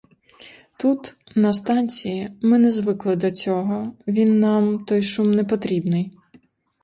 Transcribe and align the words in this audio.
Тут, 0.77 1.15
на 1.35 1.53
станції, 1.53 2.31
ми 2.41 2.57
не 2.57 2.71
звикли 2.71 3.15
до 3.15 3.31
цього, 3.31 3.93
він 4.07 4.39
нам, 4.39 4.85
той 4.85 5.03
шум, 5.03 5.31
не 5.31 5.43
потрібний. 5.43 6.11